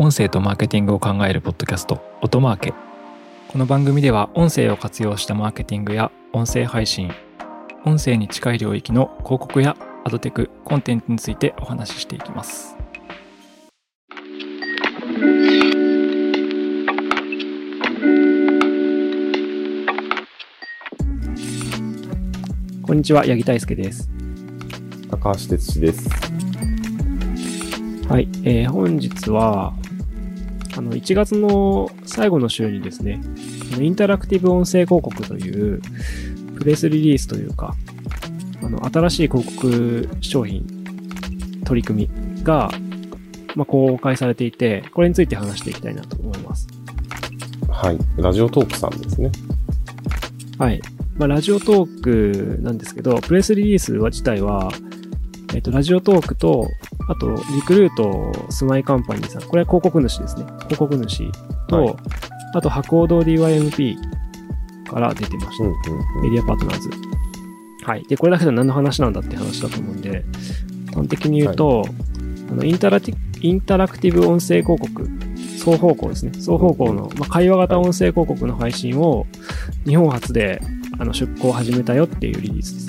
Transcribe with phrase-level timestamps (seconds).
[0.00, 2.72] 音声とマーケティングを考えるポッドキャスト音マーケ。
[3.48, 7.10] この番組では音声を活用したマーケティングや音声配信
[7.84, 12.76] 音声に近い領域の広告やアドテクコンテンツについてお話ししていきます。
[22.82, 24.08] こんにちは八木大輔です。
[25.10, 26.08] 高橋哲司です。
[28.08, 29.74] はい、えー本日は、
[30.78, 33.20] あの、1月の最後の週にですね、
[33.80, 35.82] インタラクティブ音声広告という、
[36.56, 37.74] プレスリリースというか、
[38.62, 40.64] あの、新しい広告商品、
[41.64, 42.70] 取り組みが、
[43.56, 46.68] まあ、公開されていて、これについて話していきたいなと思います。
[47.68, 47.98] はい。
[48.16, 49.32] ラジオトークさんですね。
[50.60, 50.80] はい。
[51.16, 54.70] まあ、ラジオトークなんですけど、プレスリリースは自体は、
[55.56, 56.68] えっ、と、ラジオトークと、
[57.08, 60.44] あと、リクルートスマイカンパニーさん、これは広告主ですね。
[60.68, 61.30] 広告主
[61.68, 61.96] と、はい
[62.54, 63.96] あと、博報堂 DYMP
[64.90, 65.64] から出てました。
[65.64, 66.90] うんうんメディアパートナーズ。
[67.84, 68.04] はい。
[68.04, 70.24] で、これだけで何の話なんだって話だと思うんで、
[70.94, 71.84] 端的に言うと、
[72.50, 75.08] あのインタラティインタラクティブ音声広告、
[75.58, 76.32] 双方向ですね。
[76.32, 79.26] 双方向の、まあ、会話型音声広告の配信を
[79.86, 80.60] 日本初で
[80.98, 82.88] あの出稿を始めたよっていうリリースです。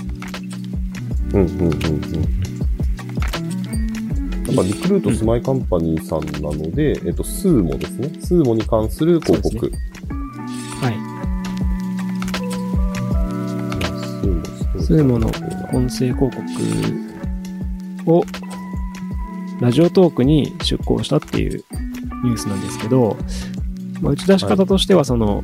[1.33, 1.41] うん。
[1.41, 2.38] うんうんうんうん。
[4.49, 8.09] なんかリクルートスマイカンパニーさんなので、えっと、スーモですね。
[8.19, 9.59] スーモに関する広告。
[9.59, 9.77] そうで
[10.81, 10.95] はい。
[14.81, 15.27] スーモの
[15.71, 16.41] 音声広告
[18.11, 18.23] を
[19.61, 21.63] ラジオトークに出稿したっていう
[22.23, 23.17] ニュースなんですけど、
[24.01, 25.43] まあ、打ち出し方としてはその、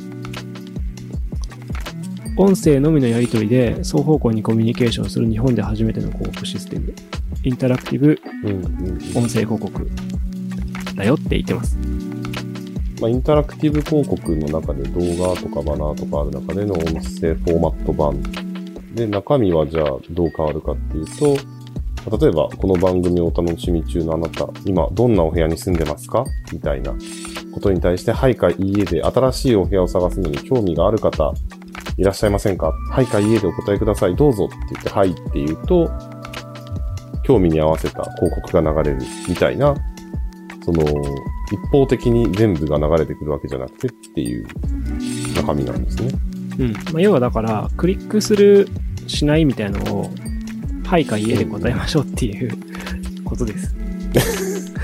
[2.38, 6.94] 音声のみのやり取りで双方向にコミュニケーションする日本で初めての広告システム、
[7.44, 8.20] インタラクティブ。
[9.18, 9.90] 音声広告
[10.96, 11.78] だよって言ってます。
[13.00, 18.22] まあ、インタラクティブ広告の中で動画とかバナーとかある中での音声フォーマット版。
[18.94, 21.38] で、中身はじゃあどう変わるかっていうと、
[22.18, 26.24] 例えば、この番組をお楽しみ中のあなた、今どんなお部屋に住んでますか？
[26.52, 26.94] みたいな
[27.54, 31.34] ことに対して、はいかいいえで新しいお部屋を探すのに興味がある方、
[31.98, 32.74] いらっしゃいませんか？
[32.92, 34.16] はいかいいえでお答えください。
[34.16, 35.90] どうぞって言って、はいって言うと、
[37.24, 39.74] 興味に合わせた広告が流れるみたいな、
[40.64, 40.84] その、
[41.52, 44.48] 一方的に全部が流れてくるわけじゃなくてっていう
[45.36, 46.10] 中身なんですね。
[46.60, 46.74] うん。
[46.74, 48.68] まあ、要はだから、クリックする、
[49.08, 50.12] しないみたいなのを、
[50.86, 52.52] はいかいいえで答えましょうっていう
[53.24, 53.76] ことです。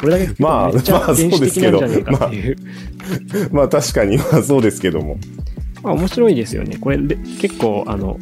[0.00, 2.56] これだけまあまあ原始的なんじゃねえかっていう。
[3.52, 5.18] まあ確かに、まあそうですけども。
[5.82, 6.76] まあ面白いですよね。
[6.78, 8.18] これれ結構、あの、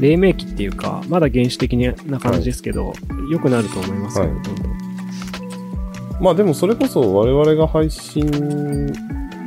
[0.00, 2.92] 黎明期っていうか、まだ原始的な感じですけど、
[3.30, 4.72] 良くなると思いますよね、はいどんどん。
[6.20, 8.92] まあでもそれこそ我々が配信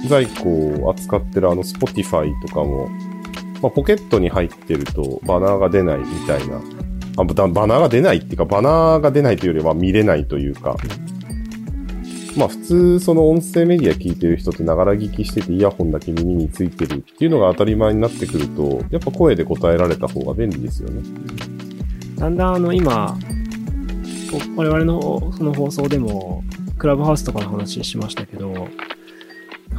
[0.08, 2.90] 在庫を扱ってるあの Spotify とかも、
[3.62, 6.62] まあポケットに入ってるとバナーが出ないみたいな。
[7.18, 10.76] あババナーが出ないっていうか、バナーが出ないというよりは見れないというか。
[12.38, 21.02] まあ普通その音声メディア聞いてる人ってながら聞きしててイヤホンだけ耳についてるっていうのが当たり前になってくると、やっぱ声で答えられた方が便利ですよね。
[22.18, 23.18] だんだんあの今、
[24.56, 26.44] お我々のその放送でも、
[26.78, 28.52] クラブハウスとかの話しましたけど、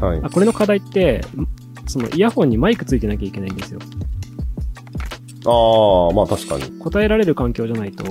[0.00, 0.20] はい。
[0.22, 1.22] あこれの課題って、
[1.86, 3.80] そのイヤホンにマイクついてなきゃいけないんですよ。
[5.46, 6.78] ああ、まあ確かに。
[6.80, 8.04] 答えられる環境じゃないと、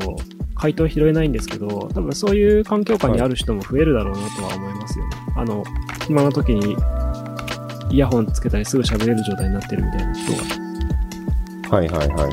[0.56, 5.12] 回答拾えないんですけど、多分そういう環境下にある人も増えるだろうなとは思いますよね。
[5.36, 5.64] あの、
[6.08, 6.76] 暇な時に
[7.92, 10.32] イヤホンつけたりすぐ喋れる状態になってるみたいな人
[11.70, 11.78] が。
[11.78, 12.32] はいはいはいはいはい。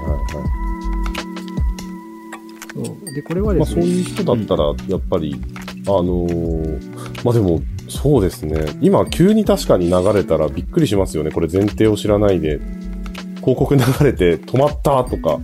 [2.74, 2.80] そ
[3.10, 5.36] うで、これはまあ、ですね、そういう人だったら、やっぱり、
[5.86, 8.64] あのーまあでも、そうですね。
[8.80, 11.30] 今、急に確かに流れたらびっくりしますよね。
[11.30, 12.60] これ前提を知らないで。
[13.42, 15.40] 広告流れて止まったとか。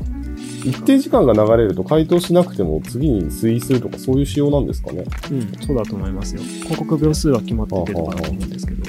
[0.64, 5.04] 一定時間が流れると回答しなくても次に推移するとかそういう仕様なんですかね。
[5.30, 6.42] うん、そうだと思いますよ。
[6.42, 8.84] 広告秒数は決まっててとかだと思うんですけど。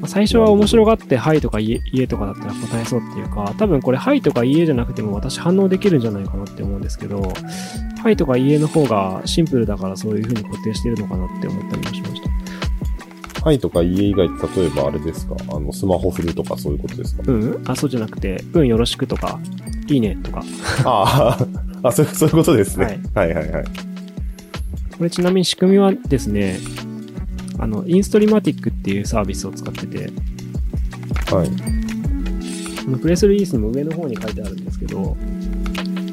[0.00, 7.20] まあ最初は面白がって、はいとかいえいえとかだったら答えそうっていうか、多分これ、はいとかいいえじゃなくても私反応できるんじゃないかなって思うんですけど、
[8.02, 12.39] はいとかいいえの方がシンプルだからそういう風に固定してるのかなって思ったりもしました。
[13.42, 15.34] はいとか家以外って例えばあれですか？
[15.48, 17.22] あの、スマホ振るとかそういうことですか？
[17.26, 19.40] うんあ、そうじゃなくて、うんよろしくとか、
[19.88, 20.42] いいねとか。
[20.84, 21.38] あ
[21.82, 23.00] あ、あそういう、そういうことですね。
[23.14, 23.64] ははい、はい、はいはい
[24.98, 26.58] これちなみに仕組みはですね、
[27.58, 30.10] あの、インストリマティックっていうサービスを使ってて、
[31.34, 31.48] はい。
[32.86, 35.16] あのプレスリリースの上の方に書いてあるんですけど、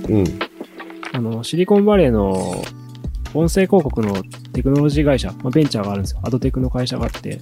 [0.08, 0.26] うん。
[1.12, 2.64] あの、シリコンバレーの
[3.34, 4.24] 音声広告の
[4.58, 6.20] テクノロジー会社、まあ、ベンチャーがあるんですよ。
[6.24, 7.40] アドテクの会社があって、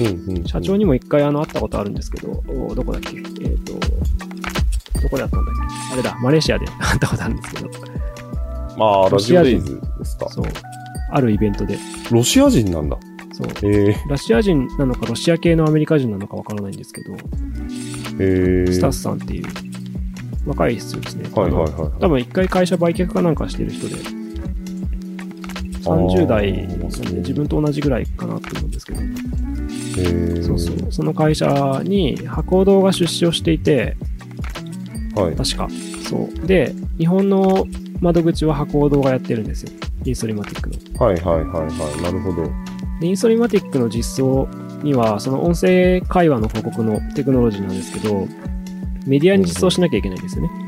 [0.00, 0.44] うんうん。
[0.44, 3.16] 社長にも一回あの会ったことあるんですけど、おどこだっけ？
[3.16, 3.20] え
[3.54, 3.72] っ、と、
[5.02, 5.54] どこで会ったんだっ
[5.90, 5.94] け？
[5.94, 7.70] あれだ、マレーシアで 会ったことあるんですけど、
[8.78, 9.62] まあ、ラロシア人
[9.98, 10.28] ですか。
[10.30, 10.44] そう。
[11.10, 11.78] あるイベントで、
[12.10, 12.96] ロシア人なんだ。
[13.32, 13.48] そう。
[13.62, 17.18] えラシア人なのかロシア系のアメリカ人なのかわからないんですけど、ー、
[18.20, 18.72] えー。
[18.72, 19.46] スタッフさんっていう
[20.46, 21.28] 若い人ですね。
[21.34, 23.96] はいはいはいあの多分一回会社売却かなんかしてる人で、
[25.96, 26.52] 30代
[27.18, 30.92] 自分と同じぐらいかなと思うんですけど、えー、そうそう。
[30.92, 33.96] その会社に博報が出資をしていて、
[35.14, 35.36] はい。
[35.36, 35.68] 確か。
[36.08, 36.46] そう。
[36.46, 37.66] で、日本の
[38.00, 39.72] 窓口は博報堂がやってるんですよ。
[40.04, 41.04] インストリマティックの。
[41.06, 42.02] はいはいはいはい。
[42.02, 42.48] なるほど。
[43.00, 44.48] で、インストリマティックの実装
[44.82, 48.26] には、その音声会話の報告のテクノロジーなんですけど、
[49.06, 50.50] メディアに実装しなきゃいけないんですよね。
[50.52, 50.67] うん。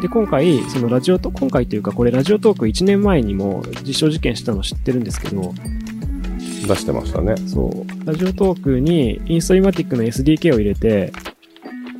[0.00, 5.52] で、今回、そのラジオと、今回というか、これラジオトーク1年前にも実証実験したの知ってるんですけど、
[6.66, 7.34] 出してましたね。
[7.46, 11.12] そう、ラジオトークにインストリマティックの SDK を入れて、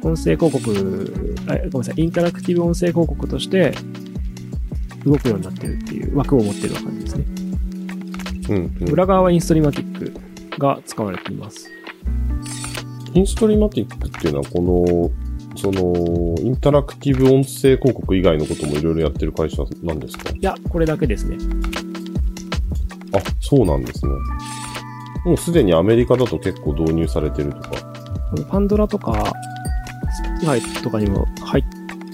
[0.02, 3.72] 音声広告、あごめんなさい、インタラクティブ音声広告として
[5.04, 7.24] 動くようになってるっていう枠を持ってる感じですね。
[8.50, 8.88] うん、うん。
[8.92, 11.68] 裏側はインストリマティックが使われています。
[13.14, 15.23] インストリマティックっていうのは、この、
[15.56, 20.30] その、インタラクティブ音声広告以外のこともいろいろやってる会社なんですか？
[20.30, 21.36] いや、これだけですね。
[23.12, 24.12] あ、そうなんですね。
[25.24, 27.70] もうすでにアメリカだと結構導入されてるとか。
[28.50, 29.32] パンドラとか、
[30.36, 31.64] Spotify とかにも入っ、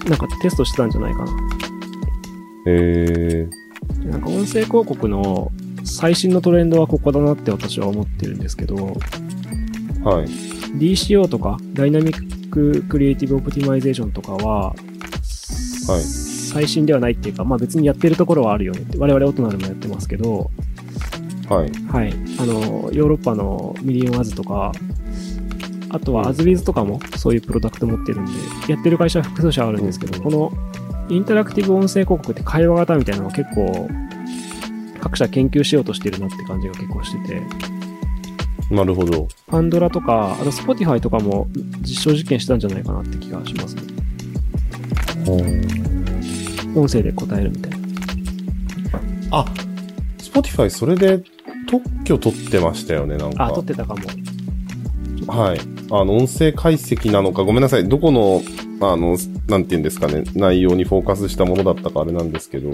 [0.07, 1.31] なんかテストしてたんじゃないかな。
[2.67, 3.49] へえ
[4.05, 5.51] なんか音声広告の
[5.83, 10.27] 最新のトレンドはここだなって私は思ってるんですけど、ー、はい。
[10.77, 18.97] DCO とか、 Dynamic Creative Optimization とかは、はい最新ではないっていうか、まあ別にやってるところはあるよねって。
[18.97, 20.51] 我々オトナルでもやってますけど、
[21.47, 21.71] はい。
[21.87, 22.13] はい。
[22.39, 24.73] あの、ヨーロッパの Million Ads とか、
[25.89, 28.31] あとはアズビーズとかもそういうプロダクト持ってるんで、
[28.67, 30.51] やってる会社は複数社あるんですけど、この
[31.09, 33.89] インタラクティブ音声広告って会話型みたいなのが結構、
[34.99, 37.41] 各社研究しようとしてるなって感じが結構してて、
[38.71, 39.27] なるほど。
[39.47, 41.47] パンドラとか、あと Spotify とかも
[41.81, 43.81] 実証実験したんじゃないかなって気がしますね。
[46.75, 47.77] 音声で答えるみたいな。
[49.31, 49.45] あ、
[50.19, 51.21] Spotify それで
[51.69, 53.45] 特許取ってましたよね、なんか。
[53.45, 54.01] あ、取ってたかも。
[55.27, 55.59] はい。
[55.91, 57.87] あの、音声解析なのか、ごめんなさい。
[57.87, 58.41] どこの、
[58.81, 62.71] あの、なんて言うんですかね、内容にフォーカスしたものだったかあれなんですけど、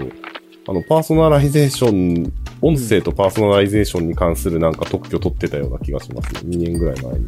[0.68, 6.40] あの、パーソナライゼーション、音声とパーソナライゼーションに関するなんか特許取ってたような気がしますね。
[6.56, 7.26] 2年ぐらい前に。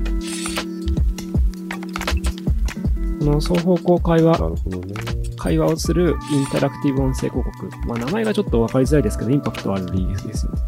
[3.20, 4.94] この双方向会話なるほどね。
[5.36, 7.70] 会話をするインタラクティブ音声広告。
[7.86, 10.58] まあ名前がちょっとわかりづらいですけど、インパクトあるリリースですよね。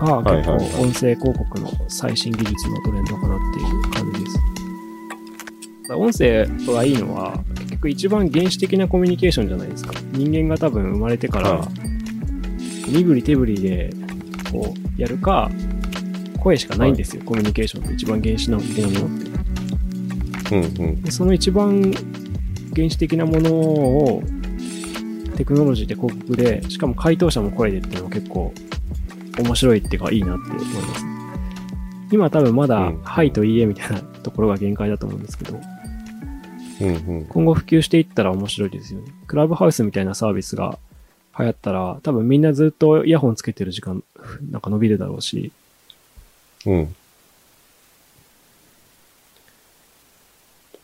[0.00, 4.38] が結はい構音声広告の最新技術のトレンドかなっていう感じです。
[5.90, 9.94] 音声がいいのは、結局一番原始的なコミュニケーションじゃないですか。
[10.12, 11.68] 人間が多分生まれてから、は
[12.88, 13.90] 身振り手振りで、
[14.50, 15.50] こう、やるか、
[16.38, 17.22] 声しかないんですよ。
[17.24, 20.54] コミュニケーションって一番原始なものって。
[20.56, 21.02] うんうん。
[21.02, 21.92] でその一番
[22.74, 24.22] 原始的なものを
[25.36, 28.52] テクノロジーで広告で、しかも回答者も声でっていうのは結構
[29.38, 31.04] 面白いっていうかいいなって思います。
[32.10, 35.60] 今多分まだ、うんはいといいえみたいなところが限界だと思うんですけど、
[36.80, 37.26] うんうん。
[37.26, 39.12] 今後普及していったら面白いですよね。
[39.26, 40.78] クラブハウスみたいなサービスが
[41.38, 44.02] 流行ったら、多分みんなずっとイヤホンつけてる時間、
[44.50, 45.52] なんか伸びるだろうし、
[46.66, 46.94] うん。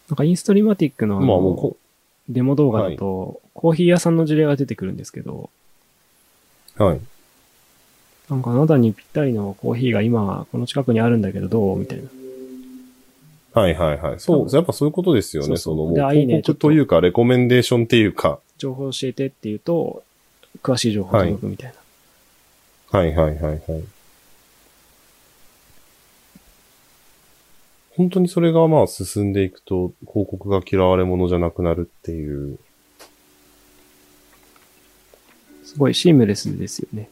[0.09, 1.77] なんかインストリマティックのあまあのもうこ、
[2.29, 5.51] デモ動画だと、コーヒー屋さんの事例が出てくるんですけど、
[6.77, 7.01] はい。
[8.31, 12.09] なんかあなたにぴったりのコーヒーが今この近くにあるんだけどどうみたいな。
[13.61, 14.21] はいはいはい。
[14.21, 15.57] そう、やっぱそういうことですよね。
[15.57, 18.41] その、もう広告というか、レコメンデーションっていうか。
[18.59, 20.03] 情報教えてって言うと、
[20.63, 21.73] 詳しい情報届くみたい
[22.93, 22.99] な。
[22.99, 23.61] はいはいはいはい。
[27.97, 32.59] 本当にそれがまあ進んでいくと、広告が嫌われ者じゃなくなるっていう。
[35.65, 37.09] すごいシームレスですよね。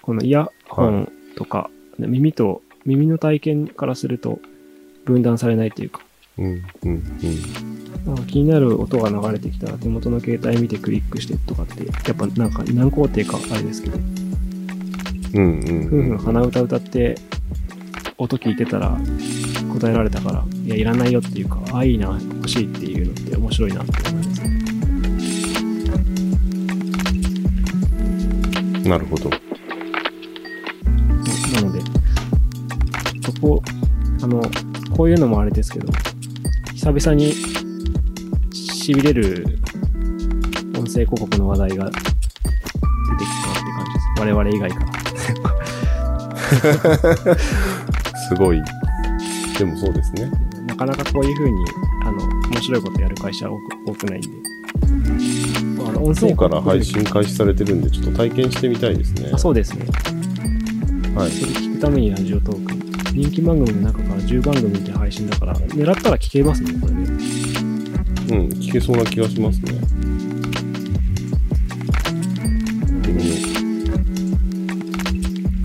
[0.00, 4.40] このイヤホンとか、耳と、耳の体験からすると
[5.04, 6.02] 分断されないというか、
[6.42, 7.02] うん、うん、
[8.06, 8.26] うん。
[8.26, 14.04] 気になる音が流れてきたら手元の携帯見てクリックしてとかって、やっぱなんか何工程かあれですけど、うん、
[15.34, 15.88] うん。
[15.88, 17.16] ふんふん鼻歌歌って
[18.18, 18.98] 音聞いてたら
[19.72, 24.62] 答えられたから、いや、いらないよっていうか、あ、いいな、欲しいっていうのって面白いなって思いますね。
[28.88, 29.30] なるほど。
[29.30, 29.36] な
[31.62, 31.80] ので、
[33.24, 33.62] そこ、
[34.22, 34.42] あの、
[34.96, 35.90] こういうのもあれですけど、
[36.82, 37.32] 久々に
[38.50, 39.46] 痺れる
[40.76, 44.06] 音声広告の話題が出てきたって感じです。
[44.18, 44.80] 我々以外か
[47.28, 47.36] ら。
[48.28, 48.60] すごい。
[49.56, 50.28] でもそうですね。
[50.66, 51.64] なかなかこういう風に、
[52.04, 52.18] あの、
[52.50, 54.28] 面白いことやる会社は多くないんで。
[55.86, 59.30] あの音声今日から配信開始されてるんで、ちょっと体験してみたいですね。
[59.32, 59.86] あそうですね。
[61.14, 61.30] はい。
[61.30, 62.71] それ聞くためにラジオトーク。
[63.12, 67.00] 人気番組の中から10番組で配信だから、狙ったら聞けますね、これね。
[67.02, 70.02] うん、聞けそうな気がしますね。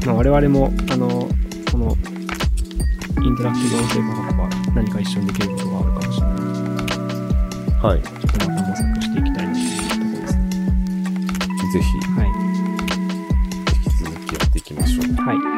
[0.08, 1.29] まあ、我々も、あの、
[1.70, 1.98] この、
[3.22, 6.94] インタラクティブ音声広告は何か一緒にできることがあるかもしれないので、
[7.84, 7.86] う。
[7.86, 8.01] はい。
[8.01, 10.41] ちょっとまた模索していきたいなというところですね。
[11.74, 12.27] ぜひ、はい。
[12.27, 15.15] 引き続きやっていきましょう。
[15.15, 15.57] はい。